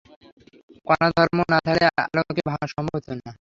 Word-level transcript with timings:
কনাধর্ম 0.87 1.37
না 1.51 1.57
থাকলে 1.65 1.85
আলোকে 2.03 2.41
ভাঙা 2.49 2.65
সম্ভব 2.73 2.93
হত 2.97 3.07
না। 3.17 3.27